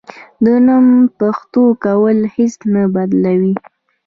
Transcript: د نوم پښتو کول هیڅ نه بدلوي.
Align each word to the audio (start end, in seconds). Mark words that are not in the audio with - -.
د 0.43 0.45
نوم 0.65 0.87
پښتو 1.19 1.63
کول 1.83 2.19
هیڅ 2.35 2.55
نه 2.73 2.83
بدلوي. 2.93 3.53